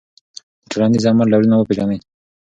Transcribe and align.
د 0.61 0.63
ټولنیز 0.71 1.03
عمل 1.09 1.27
ډولونه 1.31 1.55
وپېژنئ. 1.57 1.99